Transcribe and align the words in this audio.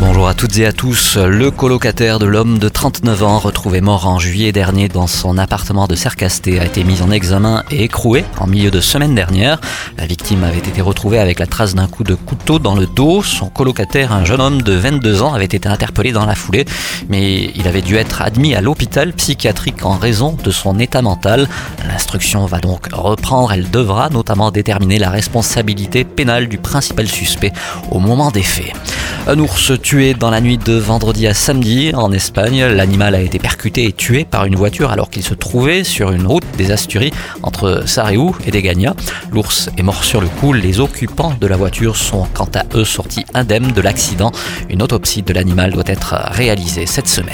Bonjour 0.00 0.26
à 0.26 0.34
toutes 0.34 0.58
et 0.58 0.66
à 0.66 0.72
tous. 0.72 1.16
Le 1.16 1.52
colocataire 1.52 2.18
de 2.18 2.26
l'homme 2.26 2.58
de 2.58 2.68
39 2.68 3.22
ans, 3.22 3.38
retrouvé 3.38 3.80
mort 3.80 4.08
en 4.08 4.18
juillet 4.18 4.50
dernier 4.50 4.88
dans 4.88 5.06
son 5.06 5.38
appartement 5.38 5.86
de 5.86 5.94
Sercasté, 5.94 6.58
a 6.58 6.64
été 6.64 6.82
mis 6.82 7.00
en 7.00 7.12
examen 7.12 7.62
et 7.70 7.84
écroué 7.84 8.24
en 8.40 8.48
milieu 8.48 8.72
de 8.72 8.80
semaine 8.80 9.14
dernière. 9.14 9.60
La 9.96 10.06
victime 10.06 10.42
avait 10.42 10.58
été 10.58 10.82
retrouvée 10.82 11.20
avec 11.20 11.38
la 11.38 11.46
trace 11.46 11.76
d'un 11.76 11.86
coup 11.86 12.02
de 12.02 12.16
couteau 12.16 12.58
dans 12.58 12.74
le 12.74 12.86
dos. 12.86 13.22
Son 13.22 13.48
colocataire, 13.48 14.12
un 14.12 14.24
jeune 14.24 14.40
homme 14.40 14.62
de 14.62 14.72
22 14.72 15.22
ans, 15.22 15.32
avait 15.32 15.44
été 15.44 15.68
interpellé 15.68 16.10
dans 16.10 16.26
la 16.26 16.34
foulée, 16.34 16.64
mais 17.08 17.52
il 17.54 17.68
avait 17.68 17.82
dû 17.82 17.96
être 17.96 18.20
admis 18.20 18.56
à 18.56 18.60
l'hôpital 18.60 19.12
psychiatrique 19.12 19.84
en 19.84 19.96
raison 19.96 20.36
de 20.42 20.50
son 20.50 20.80
état 20.80 21.02
mental. 21.02 21.48
L'instruction 21.86 22.46
va 22.46 22.58
donc 22.58 22.88
reprendre. 22.92 23.52
Elle 23.52 23.70
devra 23.70 24.10
notamment 24.10 24.50
déterminer 24.50 24.98
la 24.98 25.10
responsabilité 25.10 26.02
pénale 26.02 26.48
du 26.48 26.58
principal 26.58 27.06
suspect 27.06 27.52
au 27.92 28.00
moment 28.00 28.32
des 28.32 28.42
faits. 28.42 28.72
Un 29.26 29.38
ours 29.38 29.72
tué 29.80 30.12
dans 30.12 30.28
la 30.28 30.42
nuit 30.42 30.58
de 30.58 30.74
vendredi 30.74 31.26
à 31.26 31.32
samedi 31.32 31.92
en 31.94 32.12
Espagne. 32.12 32.62
L'animal 32.62 33.14
a 33.14 33.22
été 33.22 33.38
percuté 33.38 33.86
et 33.86 33.92
tué 33.92 34.26
par 34.26 34.44
une 34.44 34.54
voiture 34.54 34.90
alors 34.90 35.08
qu'il 35.08 35.22
se 35.22 35.32
trouvait 35.32 35.82
sur 35.82 36.12
une 36.12 36.26
route 36.26 36.44
des 36.58 36.70
Asturies 36.70 37.10
entre 37.42 37.84
Sarriou 37.86 38.36
et 38.46 38.50
Degania. 38.50 38.94
L'ours 39.32 39.70
est 39.78 39.82
mort 39.82 40.04
sur 40.04 40.20
le 40.20 40.28
coup. 40.28 40.52
Les 40.52 40.78
occupants 40.78 41.34
de 41.40 41.46
la 41.46 41.56
voiture 41.56 41.96
sont 41.96 42.26
quant 42.34 42.50
à 42.54 42.64
eux 42.76 42.84
sortis 42.84 43.24
indemnes 43.32 43.72
de 43.72 43.80
l'accident. 43.80 44.30
Une 44.68 44.82
autopsie 44.82 45.22
de 45.22 45.32
l'animal 45.32 45.72
doit 45.72 45.84
être 45.86 46.14
réalisée 46.32 46.84
cette 46.84 47.08
semaine. 47.08 47.32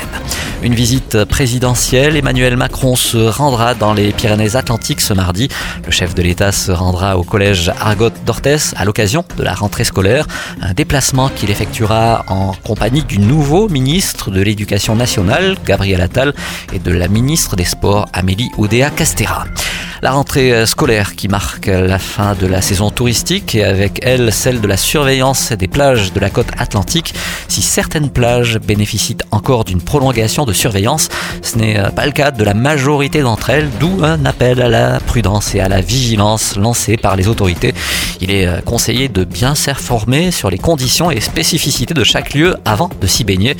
Une 0.62 0.74
visite 0.74 1.24
présidentielle. 1.24 2.16
Emmanuel 2.16 2.56
Macron 2.56 2.94
se 2.94 3.16
rendra 3.16 3.74
dans 3.74 3.94
les 3.94 4.12
Pyrénées-Atlantiques 4.12 5.00
ce 5.00 5.14
mardi. 5.14 5.48
Le 5.86 5.90
chef 5.90 6.14
de 6.14 6.20
l'État 6.20 6.52
se 6.52 6.70
rendra 6.70 7.16
au 7.16 7.22
collège 7.22 7.72
Argot 7.80 8.10
d'Orthez 8.26 8.58
à 8.76 8.84
l'occasion 8.84 9.24
de 9.38 9.42
la 9.42 9.54
rentrée 9.54 9.84
scolaire. 9.84 10.26
Un 10.60 10.74
déplacement 10.74 11.30
qu'il 11.30 11.50
effectuera 11.50 12.24
en 12.28 12.52
compagnie 12.62 13.02
du 13.02 13.18
nouveau 13.18 13.70
ministre 13.70 14.30
de 14.30 14.42
l'Éducation 14.42 14.94
nationale, 14.94 15.56
Gabriel 15.64 16.02
Attal, 16.02 16.34
et 16.74 16.78
de 16.78 16.92
la 16.92 17.08
ministre 17.08 17.56
des 17.56 17.64
Sports, 17.64 18.06
Amélie 18.12 18.50
Oudéa 18.58 18.90
Castera. 18.90 19.46
La 20.02 20.12
rentrée 20.12 20.64
scolaire 20.64 21.14
qui 21.14 21.28
marque 21.28 21.66
la 21.66 21.98
fin 21.98 22.34
de 22.34 22.46
la 22.46 22.62
saison 22.62 22.90
touristique 22.90 23.54
et 23.54 23.64
avec 23.64 24.00
elle 24.02 24.32
celle 24.32 24.62
de 24.62 24.66
la 24.66 24.78
surveillance 24.78 25.52
des 25.52 25.68
plages 25.68 26.14
de 26.14 26.20
la 26.20 26.30
côte 26.30 26.48
atlantique. 26.56 27.14
Si 27.48 27.60
certaines 27.60 28.08
plages 28.08 28.58
bénéficient 28.58 29.18
encore 29.30 29.64
d'une 29.64 29.82
prolongation 29.82 30.46
de 30.46 30.54
surveillance, 30.54 31.10
ce 31.42 31.58
n'est 31.58 31.78
pas 31.94 32.06
le 32.06 32.12
cas 32.12 32.30
de 32.30 32.42
la 32.42 32.54
majorité 32.54 33.20
d'entre 33.20 33.50
elles, 33.50 33.68
d'où 33.78 34.02
un 34.02 34.24
appel 34.24 34.62
à 34.62 34.70
la 34.70 35.00
prudence 35.00 35.54
et 35.54 35.60
à 35.60 35.68
la 35.68 35.82
vigilance 35.82 36.56
lancé 36.56 36.96
par 36.96 37.14
les 37.14 37.28
autorités. 37.28 37.74
Il 38.22 38.30
est 38.30 38.64
conseillé 38.64 39.08
de 39.08 39.24
bien 39.24 39.54
s'informer 39.54 40.30
sur 40.30 40.48
les 40.48 40.58
conditions 40.58 41.10
et 41.10 41.20
spécificités 41.20 41.92
de 41.92 42.04
chaque 42.04 42.32
lieu 42.32 42.56
avant 42.64 42.88
de 43.00 43.06
s'y 43.06 43.24
baigner. 43.24 43.54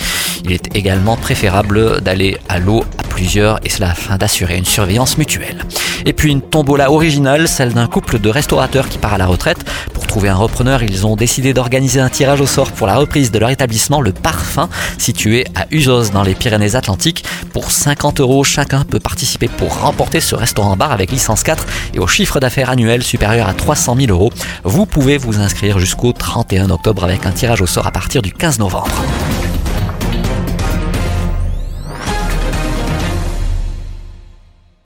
Il 0.44 0.52
est 0.52 0.74
également 0.74 1.16
préférable 1.16 2.00
d'aller 2.00 2.38
à 2.48 2.58
l'eau 2.58 2.84
et 3.20 3.68
cela 3.68 3.90
afin 3.90 4.16
d'assurer 4.16 4.56
une 4.56 4.64
surveillance 4.64 5.18
mutuelle. 5.18 5.64
Et 6.06 6.14
puis 6.14 6.30
une 6.30 6.40
tombola 6.40 6.90
originale, 6.90 7.48
celle 7.48 7.74
d'un 7.74 7.86
couple 7.86 8.18
de 8.18 8.30
restaurateurs 8.30 8.88
qui 8.88 8.96
part 8.96 9.12
à 9.12 9.18
la 9.18 9.26
retraite. 9.26 9.58
Pour 9.92 10.06
trouver 10.06 10.30
un 10.30 10.36
repreneur, 10.36 10.82
ils 10.82 11.06
ont 11.06 11.16
décidé 11.16 11.52
d'organiser 11.52 12.00
un 12.00 12.08
tirage 12.08 12.40
au 12.40 12.46
sort 12.46 12.72
pour 12.72 12.86
la 12.86 12.96
reprise 12.96 13.30
de 13.30 13.38
leur 13.38 13.50
établissement, 13.50 14.00
le 14.00 14.12
Parfum, 14.12 14.70
situé 14.96 15.44
à 15.54 15.66
Uzos 15.70 16.10
dans 16.12 16.22
les 16.22 16.34
Pyrénées-Atlantiques. 16.34 17.24
Pour 17.52 17.70
50 17.70 18.20
euros, 18.20 18.42
chacun 18.42 18.84
peut 18.84 19.00
participer 19.00 19.48
pour 19.48 19.80
remporter 19.80 20.20
ce 20.20 20.34
restaurant-bar 20.34 20.90
avec 20.90 21.10
licence 21.12 21.42
4 21.42 21.66
et 21.94 21.98
au 21.98 22.06
chiffre 22.06 22.40
d'affaires 22.40 22.70
annuel 22.70 23.02
supérieur 23.02 23.48
à 23.48 23.54
300 23.54 23.96
000 23.96 24.10
euros. 24.10 24.32
Vous 24.64 24.86
pouvez 24.86 25.18
vous 25.18 25.40
inscrire 25.40 25.78
jusqu'au 25.78 26.12
31 26.12 26.70
octobre 26.70 27.04
avec 27.04 27.26
un 27.26 27.32
tirage 27.32 27.60
au 27.60 27.66
sort 27.66 27.86
à 27.86 27.90
partir 27.90 28.22
du 28.22 28.32
15 28.32 28.60
novembre. 28.60 29.04